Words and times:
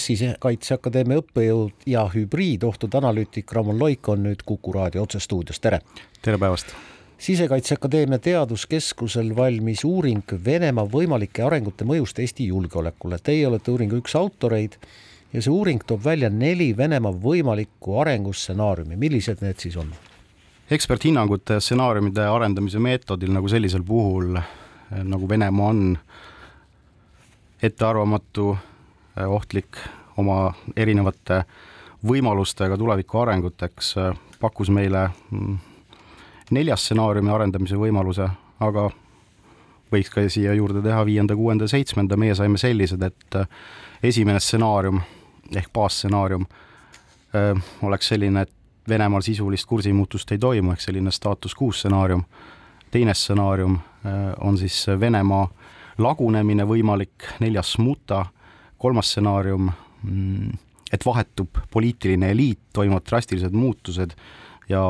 sisekaitseakadeemia 0.00 1.20
õppejõud 1.22 1.84
ja 1.86 2.02
hübriidohtude 2.10 2.98
analüütik 2.98 3.52
Ramon 3.54 3.78
Loik 3.78 4.08
on 4.10 4.24
nüüd 4.26 4.42
Kuku 4.46 4.72
raadio 4.74 5.04
otsestuudios, 5.06 5.60
tere! 5.62 5.78
tere 6.22 6.38
päevast! 6.38 6.74
sisekaitseakadeemia 7.18 8.18
Teaduskeskusel 8.18 9.30
valmis 9.36 9.84
uuring 9.86 10.34
Venemaa 10.44 10.88
võimalike 10.90 11.44
arengute 11.46 11.86
mõjust 11.86 12.18
Eesti 12.18 12.48
julgeolekule. 12.50 13.20
Teie 13.22 13.46
olete 13.46 13.70
uuringu 13.70 14.02
üks 14.02 14.16
autoreid 14.18 14.74
ja 15.32 15.42
see 15.42 15.54
uuring 15.54 15.86
toob 15.86 16.02
välja 16.04 16.30
neli 16.30 16.72
Venemaa 16.76 17.14
võimalikku 17.14 17.94
arengustsenaariumi, 18.02 18.98
millised 18.98 19.46
need 19.46 19.62
siis 19.62 19.78
on? 19.78 19.94
eksperthinnangute 20.74 21.60
stsenaariumide 21.60 22.26
arendamise 22.26 22.82
meetodil 22.82 23.30
nagu 23.30 23.48
sellisel 23.48 23.86
puhul, 23.86 24.34
nagu 25.06 25.28
Venemaa 25.28 25.70
on 25.70 25.98
ettearvamatu 27.62 28.56
ohtlik 29.16 29.78
oma 30.16 30.54
erinevate 30.76 31.44
võimalustega 32.06 32.78
tuleviku 32.78 33.18
arenguteks, 33.18 33.94
äh, 33.98 34.16
pakkus 34.40 34.70
meile 34.70 35.08
mm, 35.30 35.56
nelja 36.50 36.76
stsenaariumi 36.76 37.32
arendamise 37.32 37.78
võimaluse, 37.80 38.28
aga 38.60 38.88
võiks 39.92 40.10
ka 40.12 40.24
siia 40.28 40.54
juurde 40.54 40.82
teha 40.84 41.04
viienda, 41.06 41.36
kuuenda, 41.36 41.68
seitsmenda, 41.70 42.16
meie 42.20 42.34
saime 42.34 42.60
sellised, 42.60 43.02
et 43.02 43.38
äh, 43.40 43.48
esimene 44.02 44.40
stsenaarium 44.40 45.00
ehk 45.54 45.72
baasstsenaarium 45.72 46.46
oleks 47.82 48.08
selline, 48.08 48.44
et 48.46 48.52
Venemaal 48.88 49.22
sisulist 49.24 49.66
kursimuutust 49.66 50.32
ei 50.32 50.38
toimu, 50.38 50.70
ehk 50.74 50.82
selline 50.84 51.10
staatus 51.12 51.54
quo 51.56 51.70
stsenaarium. 51.72 52.22
teine 52.90 53.14
stsenaarium 53.14 53.78
on 54.40 54.58
siis 54.58 54.86
Venemaa 55.00 55.48
lagunemine 55.98 56.64
võimalik, 56.64 57.26
neljas 57.40 57.72
smuta 57.72 58.26
kolmas 58.84 59.08
stsenaarium, 59.12 59.70
mm, 60.02 60.50
et 60.92 61.06
vahetub 61.06 61.60
poliitiline 61.72 62.30
eliit, 62.34 62.60
toimuvad 62.76 63.06
drastilised 63.08 63.56
muutused 63.56 64.16
ja 64.68 64.82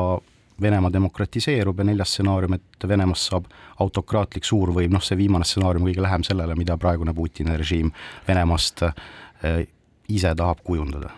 Venemaa 0.61 0.87
demokratiseerub 0.93 1.79
ja 1.79 1.83
neljas 1.83 2.13
stsenaarium, 2.13 2.53
et 2.55 2.87
Venemaast 2.87 3.31
saab 3.31 3.49
autokraatlik 3.83 4.47
suurvõim, 4.47 4.93
noh, 4.95 5.03
see 5.03 5.17
viimane 5.19 5.43
stsenaarium 5.47 5.89
kõige 5.89 6.03
lähem 6.05 6.23
sellele, 6.23 6.55
mida 6.55 6.77
praegune 6.79 7.11
Putini 7.15 7.57
režiim 7.59 7.91
Venemaast 8.27 8.85
eh, 8.87 9.65
ise 10.07 10.31
tahab 10.35 10.63
kujundada 10.63 11.11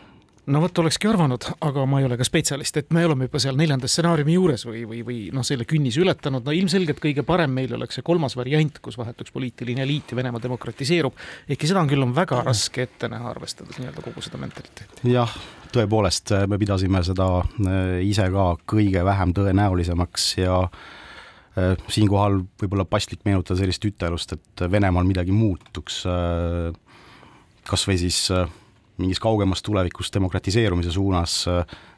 no 0.52 0.62
vot, 0.64 0.80
olekski 0.82 1.10
arvanud, 1.10 1.46
aga 1.66 1.84
ma 1.90 2.00
ei 2.02 2.08
ole 2.08 2.18
ka 2.20 2.26
spetsialist, 2.28 2.80
et 2.80 2.92
me 2.96 3.04
oleme 3.06 3.28
juba 3.28 3.40
seal 3.44 3.58
neljanda 3.60 3.90
stsenaariumi 3.92 4.36
juures 4.38 4.64
või, 4.68 4.84
või, 4.88 5.02
või 5.08 5.18
noh, 5.36 5.46
selle 5.48 5.68
künnise 5.68 6.02
ületanud, 6.04 6.46
no 6.46 6.56
ilmselgelt 6.56 7.02
kõige 7.04 7.26
parem 7.28 7.52
meil 7.54 7.74
oleks 7.76 8.00
see 8.00 8.06
kolmas 8.08 8.38
variant, 8.40 8.80
kus 8.84 8.98
vahetuks 9.00 9.34
poliitiline 9.36 9.84
eliit 9.84 10.12
ja 10.12 10.20
Venemaa 10.20 10.42
demokratiseerub. 10.44 11.18
ehkki 11.50 11.70
seda 11.70 11.84
on 11.84 11.92
küll, 11.92 12.04
on 12.04 12.16
väga 12.16 12.42
raske 12.48 12.86
ette 12.88 13.10
näha, 13.12 13.34
arvestades 13.34 13.80
nii-öelda 13.82 14.04
kogu 14.06 14.24
seda 14.24 14.40
mentaliteeti. 14.42 15.02
jah, 15.12 15.34
tõepoolest, 15.76 16.34
me 16.48 16.60
pidasime 16.62 17.04
seda 17.06 17.28
äh, 17.42 17.98
ise 18.08 18.30
ka 18.34 18.48
kõige 18.72 19.04
vähem 19.08 19.34
tõenäolisemaks 19.36 20.30
ja 20.40 20.62
äh, 20.64 21.76
siinkohal 21.92 22.40
võib-olla 22.62 22.88
paslik 22.88 23.26
meenutada 23.28 23.60
sellist 23.60 23.84
ütelust, 23.90 24.38
et 24.38 24.64
Venemaal 24.72 25.08
midagi 25.08 25.36
muutuks, 25.36 26.06
kas 27.68 27.84
või 27.90 28.00
siis 28.00 28.22
mingis 28.98 29.20
kaugemas 29.22 29.62
tulevikus 29.66 30.12
demokratiseerumise 30.14 30.92
suunas, 30.92 31.40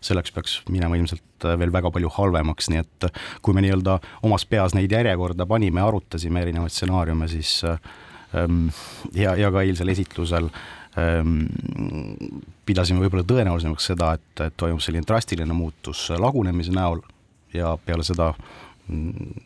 selleks 0.02 0.34
peaks 0.36 0.56
minema 0.70 0.98
ilmselt 1.00 1.48
veel 1.60 1.72
väga 1.74 1.92
palju 1.96 2.12
halvemaks, 2.18 2.70
nii 2.72 2.82
et 2.82 3.08
kui 3.46 3.56
me 3.56 3.64
nii-öelda 3.64 4.00
omas 4.28 4.46
peas 4.50 4.76
neid 4.76 4.92
järjekorda 4.92 5.48
panime, 5.50 5.82
arutasime 5.82 6.44
erinevaid 6.44 6.76
stsenaariume, 6.76 7.28
siis 7.32 7.54
ähm, 7.66 8.68
ja, 9.16 9.36
ja 9.40 9.52
ka 9.52 9.64
eilsel 9.64 9.94
esitlusel 9.96 10.50
ähm, 11.00 11.46
pidasime 12.68 13.04
võib-olla 13.06 13.28
tõenäolisemaks 13.28 13.92
seda, 13.94 14.14
et, 14.20 14.46
et 14.48 14.58
toimub 14.60 14.84
selline 14.84 15.08
drastiline 15.08 15.56
muutus 15.56 16.10
lagunemise 16.20 16.76
näol 16.76 17.02
ja 17.54 17.78
peale 17.86 18.04
seda 18.06 18.34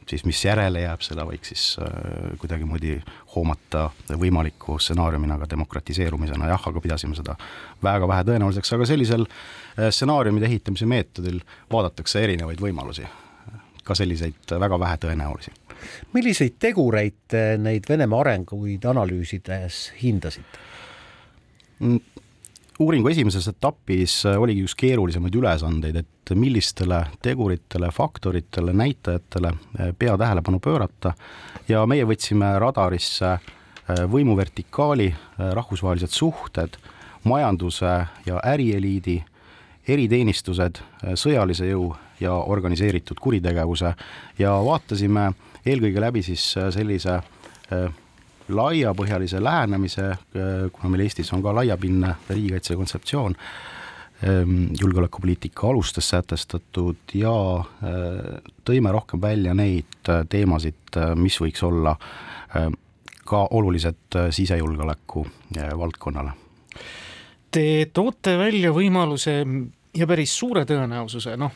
siis 0.09 0.23
mis 0.25 0.39
järele 0.45 0.83
jääb, 0.85 1.01
seda 1.03 1.25
võiks 1.27 1.51
siis 1.51 1.63
äh, 1.81 2.35
kuidagimoodi 2.39 2.95
hoomata 3.35 3.89
võimaliku 4.19 4.77
stsenaariumina 4.79 5.37
ka 5.41 5.49
demokratiseerumisena, 5.51 6.47
jah, 6.51 6.67
aga 6.71 6.83
pidasime 6.83 7.17
seda 7.17 7.35
väga 7.83 8.07
vähe 8.07 8.27
tõenäoliseks, 8.29 8.73
aga 8.77 8.87
sellisel 8.87 9.25
äh, 9.27 9.89
stsenaariumide 9.89 10.47
ehitamise 10.49 10.87
meetodil 10.89 11.41
vaadatakse 11.71 12.23
erinevaid 12.23 12.63
võimalusi, 12.63 13.07
ka 13.83 13.97
selliseid 13.97 14.55
väga 14.63 14.79
vähe 14.79 14.99
tõenäolisi. 15.07 15.51
milliseid 16.13 16.55
tegureid 16.59 17.35
neid 17.59 17.89
Venemaa 17.89 18.21
arenguid 18.23 18.85
analüüsides 18.85 19.89
hindasite? 20.03 20.61
Uuringu 22.79 23.09
esimeses 23.11 23.45
etapis 23.51 24.23
äh, 24.25 24.39
oligi 24.41 24.63
üks 24.65 24.73
keerulisemaid 24.73 25.35
ülesandeid, 25.37 25.99
et 25.99 26.31
millistele 26.33 27.03
teguritele, 27.21 27.91
faktoritele, 27.93 28.73
näitajatele 28.73 29.51
äh, 29.53 29.91
pea 29.99 30.15
tähelepanu 30.17 30.57
pöörata. 30.59 31.13
Ja 31.69 31.83
meie 31.85 32.07
võtsime 32.09 32.49
radarisse 32.59 33.35
äh, 33.35 34.01
võimuvertikaali, 34.09 35.11
rahvusvahelised 35.37 36.17
suhted, 36.17 36.79
majanduse 37.29 37.93
ja 38.25 38.41
ärieliidi, 38.41 39.19
eriteenistused, 39.87 40.81
sõjalise 41.19 41.69
jõu 41.69 41.91
ja 42.19 42.33
organiseeritud 42.33 43.19
kuritegevuse. 43.21 43.93
Ja 44.39 44.55
vaatasime 44.65 45.29
eelkõige 45.65 46.01
läbi 46.01 46.23
siis 46.25 46.53
sellise 46.73 47.19
laiapõhjalise 48.49 49.43
lähenemise, 49.43 50.09
kuna 50.73 50.91
meil 50.91 51.05
Eestis 51.05 51.31
on 51.33 51.43
ka 51.43 51.53
laiapindne 51.55 52.15
riigikaitse 52.29 52.75
kontseptsioon, 52.75 53.35
ehm, 54.23 54.55
julgeolekupoliitika 54.79 55.67
alustes 55.69 56.09
sätestatud 56.09 57.15
ja 57.17 57.33
eh, 57.59 58.39
tõime 58.65 58.91
rohkem 58.91 59.21
välja 59.21 59.53
neid 59.53 60.09
eh, 60.09 60.23
teemasid, 60.29 60.99
mis 61.15 61.39
võiks 61.41 61.63
olla 61.65 61.95
ka 63.25 63.39
olulised 63.57 64.17
sisejulgeoleku 64.35 65.23
valdkonnale. 65.79 66.33
Te 67.53 67.63
toote 67.93 68.35
välja 68.37 68.69
võimaluse 68.75 69.39
ja 69.97 70.07
päris 70.09 70.33
suure 70.37 70.65
tõenäosuse, 70.69 71.33
noh, 71.37 71.55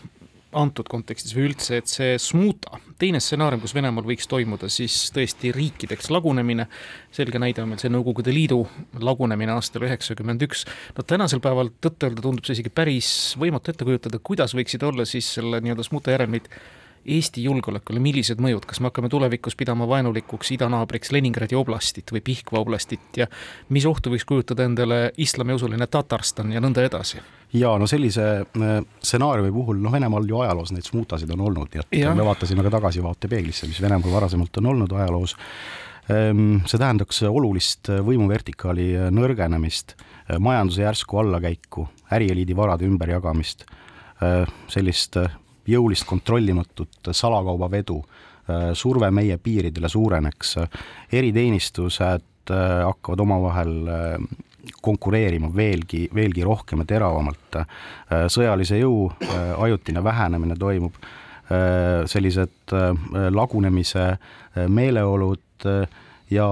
antud 0.58 0.88
kontekstis 0.90 1.36
või 1.38 1.52
üldse, 1.52 1.80
et 1.82 1.92
see 1.92 2.16
smuuta, 2.22 2.80
teine 3.00 3.22
stsenaarium, 3.24 3.62
kus 3.64 3.76
Venemaal 3.78 4.08
võiks 4.08 4.30
toimuda 4.30 4.70
siis 4.74 4.96
tõesti 5.16 5.52
riikideks 5.56 6.10
lagunemine, 6.14 6.68
selge 7.14 7.42
näide 7.42 7.64
on 7.64 7.72
meil 7.72 7.82
see 7.82 7.94
Nõukogude 7.94 8.34
Liidu 8.34 8.64
lagunemine 9.04 9.54
aastal 9.56 9.88
üheksakümmend 9.88 10.48
üks, 10.48 10.66
no 10.98 11.06
tänasel 11.08 11.44
päeval 11.44 11.72
tõtt-öelda 11.84 12.24
tundub 12.24 12.48
see 12.48 12.58
isegi 12.58 12.74
päris 12.74 13.12
võimatu 13.40 13.74
ette 13.74 13.88
kujutada, 13.88 14.20
kuidas 14.20 14.58
võiksid 14.58 14.84
olla 14.88 15.08
siis 15.08 15.30
selle 15.38 15.62
nii-öelda 15.64 15.88
smuuta 15.88 16.16
järelmid 16.16 16.52
Eesti 17.08 17.46
julgeolekule, 17.46 18.02
millised 18.04 18.42
mõjud, 18.44 18.66
kas 18.68 18.82
me 18.84 18.90
hakkame 18.90 19.08
tulevikus 19.08 19.56
pidama 19.56 19.88
vaenulikuks 19.88 20.52
idanaabriks 20.58 21.14
Leningradi 21.16 21.56
oblastit 21.56 22.12
või 22.12 22.20
Pihkva 22.26 22.60
oblastit 22.60 23.22
ja 23.22 23.30
mis 23.72 23.88
ohtu 23.88 24.12
võiks 24.12 24.28
kujutada 24.28 24.68
endale 24.68 25.02
islamiusuline 25.16 25.88
Tatarstan 25.88 26.52
ja 26.52 26.64
nõnda 26.64 26.84
edasi? 26.84 27.24
Jaa, 27.54 27.78
no 27.80 27.88
sellise 27.88 28.28
äh, 28.44 28.78
stsenaariumi 29.00 29.52
puhul, 29.56 29.82
noh, 29.84 29.94
Venemaal 29.94 30.28
ju 30.30 30.42
ajaloos 30.44 30.74
neid 30.76 30.88
smuutasid 30.88 31.32
on 31.36 31.46
olnud, 31.50 31.72
nii 31.74 31.84
et 31.84 32.00
ja. 32.02 32.14
me 32.16 32.26
vaatasime 32.28 32.66
ka 32.66 32.74
tagasivaatepeeglisse, 32.78 33.70
mis 33.72 33.82
Venemaal 33.82 34.14
varasemalt 34.20 34.62
on 34.62 34.72
olnud 34.74 34.96
ajaloos. 35.00 35.36
Ehm, 36.12 36.62
see 36.68 36.80
tähendaks 36.80 37.24
olulist 37.28 37.90
võimuvertikaali 37.92 38.94
nõrgenemist, 39.12 39.98
majanduse 40.40 40.86
järsku 40.86 41.20
allakäiku, 41.20 41.88
ärieliidi 42.16 42.56
varade 42.56 42.88
ümberjagamist, 42.88 43.66
äh, 44.24 44.48
sellist 44.72 45.20
jõulist 45.68 46.08
kontrollimatut 46.08 47.12
salakaubavedu, 47.12 47.98
äh, 48.02 48.70
surve 48.74 49.12
meie 49.12 49.38
piiridele 49.38 49.90
suureneks, 49.90 50.56
eriteenistused 51.12 52.52
äh, 52.52 52.84
hakkavad 52.86 53.24
omavahel 53.26 53.74
äh, 53.88 54.28
konkureerima 54.82 55.50
veelgi, 55.56 56.08
veelgi 56.16 56.44
rohkem 56.44 56.84
ja 56.84 56.86
teravamalt. 56.94 57.60
sõjalise 58.32 58.80
jõu 58.80 59.08
ajutine 59.58 60.04
vähenemine 60.04 60.56
toimub, 60.60 60.96
sellised 62.06 62.74
lagunemise 63.32 64.08
meeleolud 64.68 65.68
ja 66.30 66.50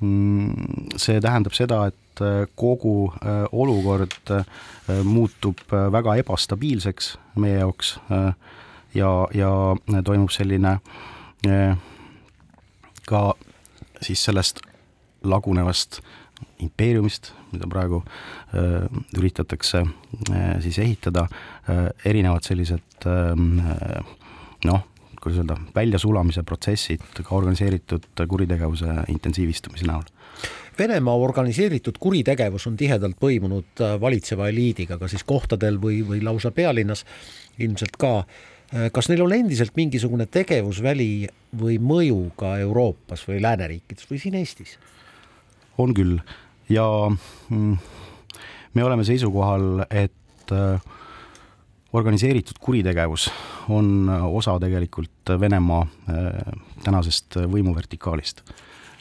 mm, 0.00 0.96
see 0.96 1.20
tähendab 1.22 1.54
seda, 1.54 1.84
et 1.86 2.22
kogu 2.54 3.12
olukord 3.52 4.32
muutub 5.04 5.62
väga 5.70 6.16
ebastabiilseks 6.22 7.14
meie 7.42 7.58
jaoks 7.58 7.96
ja, 8.94 9.10
ja 9.34 9.50
toimub 10.04 10.30
selline 10.30 10.78
ka 13.06 13.22
siis 14.02 14.24
sellest 14.24 14.60
lagunevast 15.24 16.00
impeeriumist, 16.64 17.32
mida 17.52 17.68
praegu 17.70 18.02
äh, 18.04 18.88
üritatakse 19.18 19.84
äh, 19.84 20.48
siis 20.64 20.78
ehitada 20.82 21.26
äh,, 21.28 21.86
erinevad 22.04 22.46
sellised 22.46 23.06
noh, 24.64 24.84
kuidas 25.20 25.40
öelda, 25.42 25.58
väljasulamise 25.76 26.42
protsessid 26.46 27.04
ka 27.20 27.34
organiseeritud 27.36 28.06
kuritegevuse 28.28 29.04
intensiivistumise 29.12 29.88
näol 29.88 30.06
Venemaa 30.78 31.14
organiseeritud 31.14 32.00
kuritegevus 32.02 32.66
on 32.66 32.76
tihedalt 32.76 33.14
põimunud 33.22 33.82
äh, 33.82 33.94
valitseva 34.00 34.48
eliidiga, 34.50 34.98
ka 34.98 35.06
siis 35.10 35.22
kohtadel 35.26 35.78
või, 35.78 36.00
või 36.06 36.18
lausa 36.24 36.50
pealinnas 36.50 37.04
ilmselt 37.62 37.94
ka. 38.00 38.14
Äh, 38.74 38.88
kas 38.94 39.08
neil 39.08 39.22
on 39.22 39.36
endiselt 39.36 39.76
mingisugune 39.78 40.26
tegevusväli 40.26 41.28
või 41.60 41.78
mõju 41.78 42.18
ka 42.40 42.56
Euroopas 42.64 43.22
või 43.28 43.38
lääneriikides 43.44 44.10
või 44.10 44.18
siin 44.24 44.40
Eestis? 44.40 44.74
On 45.78 45.94
küll 45.94 46.18
ja 46.68 46.86
mm, 47.48 47.76
me 48.74 48.84
oleme 48.84 49.04
seisukohal, 49.04 49.84
et 49.90 50.52
äh, 50.52 50.80
organiseeritud 51.92 52.58
kuritegevus 52.60 53.30
on 53.68 54.10
osa 54.10 54.58
tegelikult 54.60 55.30
Venemaa 55.40 55.86
tänasest 56.84 57.38
võimuvertikaalist. 57.48 58.42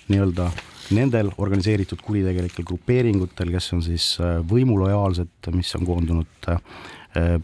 nii-öelda 0.07 0.51
nendel 0.91 1.31
organiseeritud 1.37 2.01
kuritegelikel 2.03 2.65
grupeeringutel, 2.67 3.51
kes 3.53 3.71
on 3.75 3.83
siis 3.85 4.07
äh, 4.21 4.39
võimulojaalsed, 4.49 5.51
mis 5.55 5.71
on 5.77 5.85
koondunud 5.87 6.49
äh, 6.51 6.59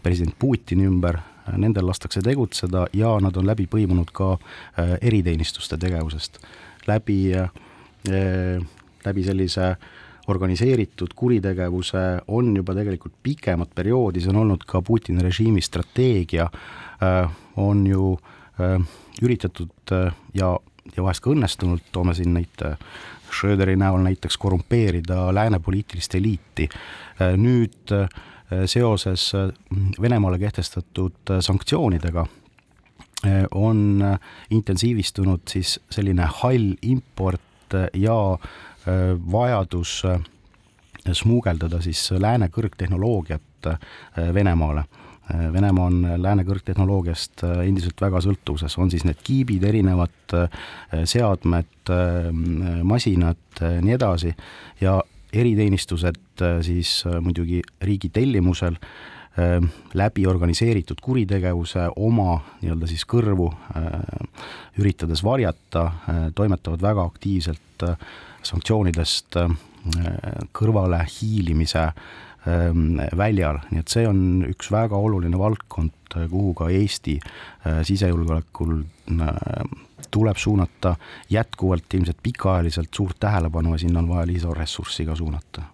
president 0.02 0.36
Putini 0.38 0.86
ümber, 0.88 1.20
äh, 1.20 1.56
nendel 1.60 1.88
lastakse 1.88 2.22
tegutseda 2.24 2.86
ja 2.96 3.14
nad 3.22 3.36
on 3.40 3.48
läbi 3.48 3.68
põimunud 3.70 4.12
ka 4.12 4.34
eriteenistuste 5.00 5.78
tegevusest. 5.80 6.40
läbi, 6.86 7.32
läbi 9.06 9.24
sellise 9.26 9.74
organiseeritud 10.30 11.14
kuritegevuse 11.16 12.02
on 12.28 12.52
juba 12.56 12.74
tegelikult 12.76 13.16
pikemat 13.22 13.72
perioodi, 13.74 14.20
see 14.22 14.30
on 14.30 14.42
olnud 14.44 14.66
ka 14.68 14.82
Putini 14.86 15.22
režiimi 15.24 15.62
strateegia, 15.64 16.46
on 17.56 17.86
ju 17.86 18.12
üritatud 19.22 19.94
ja, 20.36 20.50
ja 20.96 21.02
vahest 21.02 21.24
ka 21.24 21.32
õnnestunud, 21.32 21.88
toome 21.92 22.14
siin 22.14 22.36
neid 22.36 22.62
Schröderi 23.30 23.76
näol 23.76 24.02
näiteks 24.02 24.38
korrumpeerida 24.38 25.34
lääne 25.34 25.58
poliitilist 25.58 26.14
eliiti. 26.14 26.68
nüüd 27.36 27.92
äh, 27.92 28.08
seoses 28.66 29.32
äh, 29.34 29.50
Venemaale 30.02 30.38
kehtestatud 30.38 31.30
äh, 31.30 31.40
sanktsioonidega 31.40 32.26
on 33.54 34.00
intensiivistunud 34.50 35.40
siis 35.48 35.74
selline 35.92 36.24
hall 36.24 36.70
import 36.82 37.74
ja 37.92 38.14
vajadus 39.32 40.02
smuugeldada 41.12 41.80
siis 41.82 42.10
lääne 42.18 42.48
kõrgtehnoloogiat 42.52 43.70
Venemaale. 44.34 44.84
Venemaa 45.52 45.86
on 45.86 46.06
lääne 46.16 46.44
kõrgtehnoloogiast 46.44 47.44
äh, 47.46 47.60
endiselt 47.68 48.00
väga 48.02 48.18
sõltuvuses, 48.24 48.74
on 48.82 48.90
siis 48.90 49.04
need 49.06 49.20
kiibid, 49.22 49.62
erinevad 49.68 50.34
äh, 50.34 50.64
seadmed, 51.06 51.70
äh, 51.92 52.30
masinad, 52.82 53.60
nii 53.60 53.94
edasi, 53.94 54.34
ja 54.80 54.98
eriteenistused 55.32 56.42
siis 56.66 57.04
muidugi 57.22 57.60
riigi 57.86 58.08
tellimusel 58.10 58.74
läbi 59.94 60.24
organiseeritud 60.26 60.98
kuritegevuse 61.04 61.84
oma 62.02 62.32
nii-öelda 62.64 62.88
siis 62.90 63.04
kõrvu 63.06 63.46
üritades 64.80 65.22
varjata, 65.22 65.84
toimetavad 66.34 66.82
väga 66.82 67.04
aktiivselt 67.06 67.84
sanktsioonidest 68.42 69.36
kõrvale 70.52 70.98
hiilimise 71.08 71.86
Ähm, 72.48 72.96
väljal, 73.16 73.58
nii 73.68 73.82
et 73.82 73.92
see 73.92 74.06
on 74.08 74.20
üks 74.48 74.70
väga 74.72 74.96
oluline 74.96 75.36
valdkond, 75.36 75.92
kuhu 76.08 76.54
ka 76.56 76.70
Eesti 76.72 77.18
äh, 77.20 77.82
sisejulgeolekul 77.84 78.78
äh, 78.80 79.74
tuleb 80.08 80.40
suunata 80.40 80.94
jätkuvalt 81.28 81.92
ilmselt 81.98 82.16
pikaajaliselt 82.24 82.96
suurt 82.96 83.18
tähelepanu 83.20 83.74
ja 83.74 83.82
sinna 83.84 84.00
on 84.00 84.08
vaja 84.08 84.24
lisaressurssi 84.30 85.04
ka 85.04 85.18
suunata. 85.20 85.66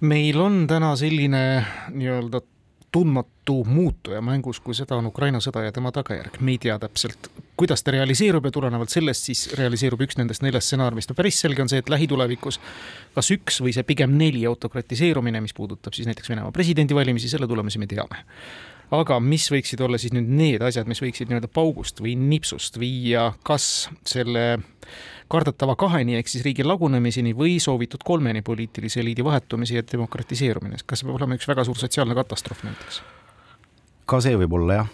meil 0.00 0.40
on 0.40 0.64
täna 0.66 0.94
selline 0.96 1.42
nii-öelda 1.92 2.40
tundmatu 2.92 3.64
muutuja 3.64 4.20
mängus, 4.22 4.60
kui 4.60 4.74
seda 4.74 4.96
on 4.96 5.06
Ukraina 5.10 5.40
sõda 5.42 5.64
ja 5.66 5.72
tema 5.72 5.92
tagajärg. 5.92 6.40
me 6.40 6.54
ei 6.54 6.58
tea 6.58 6.78
täpselt, 6.78 7.28
kuidas 7.56 7.82
ta 7.82 7.94
realiseerub 7.94 8.44
ja 8.44 8.52
tulenevalt 8.54 8.92
sellest 8.92 9.28
siis 9.28 9.46
realiseerub 9.58 10.00
üks 10.06 10.18
nendest 10.18 10.42
neljast 10.42 10.72
stsenaariumist. 10.72 11.10
no 11.10 11.18
päris 11.18 11.40
selge 11.40 11.62
on 11.62 11.68
see, 11.68 11.82
et 11.82 11.90
lähitulevikus 11.92 12.60
kas 13.14 13.30
üks 13.34 13.60
või 13.64 13.74
see 13.76 13.86
pigem 13.86 14.16
neli 14.18 14.46
autokratiseerumine, 14.46 15.40
mis 15.40 15.54
puudutab 15.54 15.96
siis 15.96 16.08
näiteks 16.08 16.30
Venemaa 16.30 16.52
presidendivalimisi, 16.52 17.28
selle 17.28 17.46
tulemusi 17.46 17.78
me 17.78 17.86
teame 17.90 18.24
aga 18.94 19.18
mis 19.20 19.48
võiksid 19.50 19.82
olla 19.82 19.98
siis 19.98 20.14
nüüd 20.14 20.28
need 20.30 20.62
asjad, 20.62 20.86
mis 20.90 21.02
võiksid 21.02 21.30
nii-öelda 21.30 21.50
paugust 21.52 22.00
või 22.02 22.14
nipsust 22.18 22.78
viia 22.78 23.32
kas 23.46 23.88
selle 24.06 24.46
kardetava 25.32 25.74
kaheni 25.78 26.16
ehk 26.20 26.30
siis 26.30 26.44
riigi 26.46 26.64
lagunemiseni 26.66 27.34
või 27.34 27.58
soovitud 27.62 28.04
kolmeni 28.06 28.44
poliitilise 28.46 29.00
eliidi 29.02 29.24
vahetumise 29.26 29.80
ja 29.80 29.84
demokratiseerumine, 29.92 30.78
kas 30.86 31.02
peab 31.02 31.18
olema 31.18 31.38
üks 31.38 31.48
väga 31.50 31.66
suur 31.66 31.78
sotsiaalne 31.78 32.14
katastroof 32.14 32.62
näiteks? 32.66 33.02
ka 34.06 34.20
see 34.22 34.36
võib 34.38 34.52
olla 34.54 34.82
jah. 34.82 34.90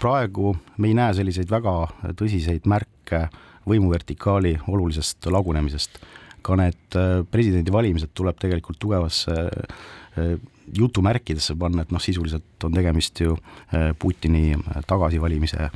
praegu 0.00 0.52
me 0.76 0.90
ei 0.90 0.96
näe 0.98 1.14
selliseid 1.16 1.48
väga 1.50 1.76
tõsiseid 2.16 2.68
märke 2.68 3.28
võimuvertikaali 3.68 4.58
olulisest 4.68 5.26
lagunemisest. 5.32 6.00
Ka 6.42 6.56
need 6.60 6.98
äh, 6.98 7.20
presidendivalimised 7.30 8.14
tuleb 8.14 8.38
tegelikult 8.40 8.78
tugevasse 8.82 9.36
äh, 9.46 10.36
jutumärkidesse 10.76 11.56
panna, 11.58 11.82
et 11.82 11.90
noh, 11.90 12.02
sisuliselt 12.02 12.64
on 12.64 12.74
tegemist 12.74 13.20
ju 13.20 13.34
äh, 13.74 13.90
Putini 13.98 14.54
tagasivalimise 14.86 15.70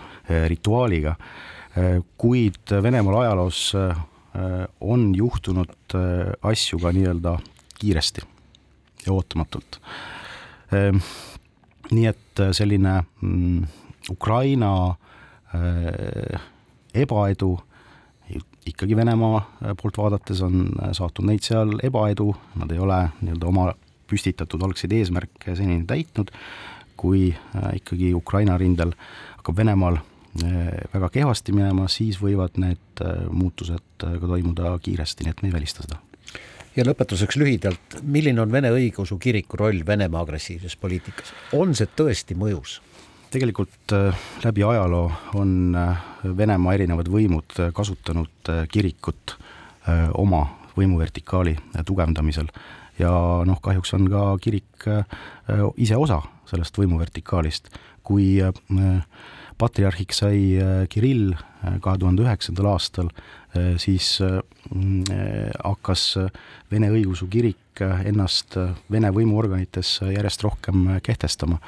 rituaaliga 0.48 1.16
kuid 2.18 2.70
Venemaal 2.82 3.16
ajaloos 3.24 3.74
äh, 3.74 3.96
on 4.80 5.14
juhtunud 5.14 5.94
äh, 5.94 6.32
asju 6.42 6.78
ka 6.78 6.92
nii-öelda 6.92 7.38
kiiresti 7.78 8.22
ja 9.06 9.12
ootamatult. 9.12 9.80
Ähm, 10.72 11.02
nii 11.90 12.06
et 12.06 12.40
äh, 12.40 12.52
selline 12.52 13.02
mm, 13.20 13.66
Ukraina 14.10 14.94
ebaedu 16.94 17.52
ikkagi 18.66 18.96
Venemaa 18.96 19.40
poolt 19.80 19.98
vaadates 19.98 20.40
on 20.44 20.68
saatnud 20.92 21.28
neid 21.28 21.44
seal 21.44 21.76
ebaedu, 21.84 22.30
nad 22.60 22.72
ei 22.72 22.80
ole 22.80 23.00
nii-öelda 23.20 23.50
oma 23.50 23.68
püstitatud 24.10 24.62
algseid 24.64 24.92
eesmärke 24.96 25.56
senini 25.56 25.84
täitnud, 25.88 26.32
kui 26.96 27.28
ikkagi 27.76 28.12
Ukraina 28.14 28.56
rindel 28.60 28.94
hakkab 29.38 29.56
Venemaal 29.60 30.00
väga 30.94 31.10
kehvasti 31.14 31.54
minema, 31.54 31.86
siis 31.88 32.18
võivad 32.22 32.58
need 32.58 33.04
muutused 33.30 34.02
ka 34.02 34.26
toimuda 34.26 34.74
kiiresti, 34.82 35.26
nii 35.26 35.34
et 35.34 35.42
me 35.42 35.50
ei 35.50 35.54
välista 35.54 35.84
seda. 35.84 36.00
ja 36.76 36.84
lõpetuseks 36.84 37.38
lühidalt, 37.38 38.00
milline 38.02 38.42
on 38.42 38.52
Vene 38.52 38.72
Õigeusu 38.74 39.18
Kiriku 39.18 39.60
roll 39.60 39.84
Venemaa 39.86 40.24
agressiivses 40.26 40.76
poliitikas, 40.76 41.30
on 41.52 41.74
see 41.74 41.86
tõesti 41.96 42.34
mõjus? 42.34 42.80
Tegelikult 43.34 43.92
läbi 44.44 44.62
ajaloo 44.62 45.06
on 45.34 45.74
Venemaa 46.36 46.74
erinevad 46.76 47.08
võimud 47.10 47.56
kasutanud 47.74 48.50
kirikut 48.70 49.34
oma 50.14 50.44
võimuvertikaali 50.76 51.56
tugevdamisel 51.86 52.46
ja 52.98 53.10
noh, 53.46 53.60
kahjuks 53.62 53.94
on 53.96 54.08
ka 54.10 54.26
kirik 54.42 54.86
ise 55.76 55.96
osa 55.96 56.20
sellest 56.48 56.76
võimuvertikaalist, 56.78 57.72
kui 58.04 58.36
patriarhiks 59.58 60.22
sai 60.22 60.38
äh, 60.58 60.86
Kirill 60.90 61.32
äh, 61.34 61.76
kahe 61.82 61.98
tuhande 62.00 62.24
üheksandal 62.24 62.72
aastal, 62.74 63.10
äh, 63.54 63.74
siis 63.80 64.18
hakkas 65.64 66.06
Vene 66.72 66.88
õigeusu 66.90 67.28
kirik 67.30 67.82
ennast 68.06 68.56
Vene 68.90 69.10
võimuorganites 69.14 69.98
järjest 70.08 70.42
rohkem 70.46 70.86
kehtestama. 71.04 71.58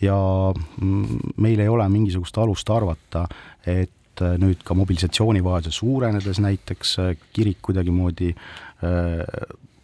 Ja 0.00 0.16
mm, 0.54 1.34
meil 1.42 1.60
ei 1.60 1.68
ole 1.72 1.88
mingisugust 1.92 2.38
alust 2.40 2.70
arvata, 2.70 3.26
et 3.66 4.22
nüüd 4.40 4.62
ka 4.64 4.76
mobilisatsioonivajaduse 4.78 5.80
suurenedes 5.80 6.38
näiteks 6.44 6.94
kirik 7.34 7.58
kuidagimoodi 7.66 8.30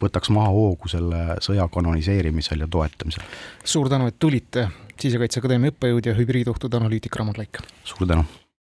võtaks 0.03 0.31
maha 0.35 0.53
hoogu 0.55 0.89
selle 0.89 1.41
sõja 1.45 1.69
kanoniseerimisel 1.73 2.67
ja 2.67 2.69
toetamisel. 2.71 3.25
suur 3.65 3.89
tänu, 3.89 4.07
et 4.07 4.19
tulite 4.19 4.69
Sisekaitseakadeemia 5.01 5.73
õppejõud 5.73 6.11
ja 6.11 6.15
hübriidohtude 6.15 6.77
analüütik 6.77 7.17
Raimond 7.17 7.41
Laik. 7.41 7.63
suur 7.85 8.09
tänu 8.09 8.25